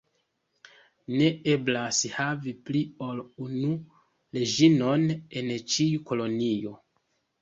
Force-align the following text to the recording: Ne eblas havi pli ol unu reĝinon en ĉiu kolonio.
Ne 1.17 1.25
eblas 1.55 1.99
havi 2.15 2.53
pli 2.69 2.81
ol 3.09 3.21
unu 3.45 3.69
reĝinon 4.39 5.07
en 5.43 5.55
ĉiu 5.75 6.03
kolonio. 6.11 6.75